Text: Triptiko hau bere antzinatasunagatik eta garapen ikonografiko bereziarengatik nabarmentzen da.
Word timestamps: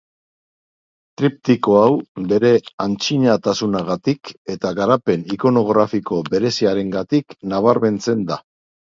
Triptiko 1.21 1.75
hau 1.81 1.91
bere 2.31 2.51
antzinatasunagatik 2.87 4.35
eta 4.57 4.75
garapen 4.83 5.31
ikonografiko 5.39 6.23
bereziarengatik 6.35 7.43
nabarmentzen 7.55 8.31
da. 8.35 8.45